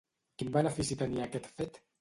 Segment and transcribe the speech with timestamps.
[0.41, 1.83] Quin benefici tenia aquest fet?